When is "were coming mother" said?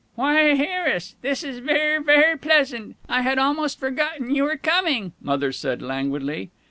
4.45-5.51